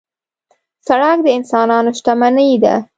[0.87, 2.75] سړک د انسانانو شتمني ده.